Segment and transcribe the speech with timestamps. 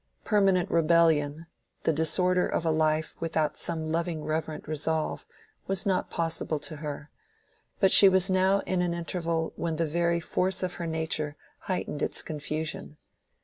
[0.23, 1.45] Permanent rebellion,
[1.83, 5.27] the disorder of a life without some loving reverent resolve,
[5.67, 7.11] was not possible to her;
[7.79, 12.01] but she was now in an interval when the very force of her nature heightened
[12.01, 12.97] its confusion.